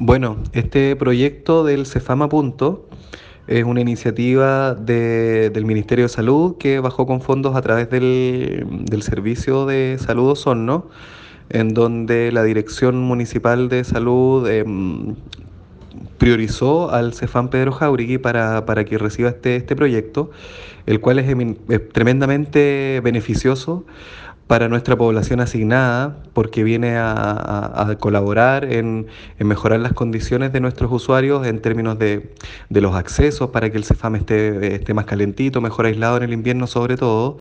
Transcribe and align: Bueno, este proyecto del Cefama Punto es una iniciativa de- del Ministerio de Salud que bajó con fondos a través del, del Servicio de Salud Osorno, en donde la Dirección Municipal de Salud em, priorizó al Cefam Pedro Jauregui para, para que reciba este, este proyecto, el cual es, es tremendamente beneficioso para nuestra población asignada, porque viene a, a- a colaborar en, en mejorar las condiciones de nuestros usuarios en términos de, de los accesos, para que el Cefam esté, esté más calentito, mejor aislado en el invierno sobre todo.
Bueno, 0.00 0.36
este 0.52 0.94
proyecto 0.94 1.64
del 1.64 1.84
Cefama 1.84 2.28
Punto 2.28 2.88
es 3.48 3.64
una 3.64 3.80
iniciativa 3.80 4.74
de- 4.76 5.50
del 5.50 5.64
Ministerio 5.64 6.04
de 6.04 6.08
Salud 6.08 6.56
que 6.56 6.78
bajó 6.80 7.04
con 7.06 7.20
fondos 7.20 7.56
a 7.56 7.62
través 7.62 7.90
del, 7.90 8.64
del 8.84 9.02
Servicio 9.02 9.66
de 9.66 9.96
Salud 9.98 10.30
Osorno, 10.30 10.86
en 11.48 11.74
donde 11.74 12.30
la 12.30 12.44
Dirección 12.44 13.00
Municipal 13.00 13.68
de 13.68 13.82
Salud 13.84 14.46
em, 14.48 15.16
priorizó 16.18 16.90
al 16.90 17.14
Cefam 17.14 17.48
Pedro 17.48 17.72
Jauregui 17.72 18.18
para, 18.18 18.64
para 18.66 18.84
que 18.84 18.98
reciba 18.98 19.30
este, 19.30 19.56
este 19.56 19.76
proyecto, 19.76 20.30
el 20.86 21.00
cual 21.00 21.18
es, 21.18 21.28
es 21.68 21.88
tremendamente 21.90 23.00
beneficioso 23.04 23.84
para 24.46 24.68
nuestra 24.68 24.96
población 24.96 25.40
asignada, 25.40 26.16
porque 26.32 26.64
viene 26.64 26.96
a, 26.96 27.12
a- 27.12 27.90
a 27.90 27.98
colaborar 27.98 28.64
en, 28.64 29.06
en 29.38 29.46
mejorar 29.46 29.78
las 29.80 29.92
condiciones 29.92 30.52
de 30.54 30.60
nuestros 30.60 30.90
usuarios 30.90 31.46
en 31.46 31.60
términos 31.60 31.98
de, 31.98 32.32
de 32.70 32.80
los 32.80 32.94
accesos, 32.94 33.50
para 33.50 33.68
que 33.70 33.76
el 33.76 33.84
Cefam 33.84 34.16
esté, 34.16 34.74
esté 34.74 34.94
más 34.94 35.04
calentito, 35.04 35.60
mejor 35.60 35.84
aislado 35.86 36.16
en 36.16 36.22
el 36.22 36.32
invierno 36.32 36.66
sobre 36.66 36.96
todo. 36.96 37.36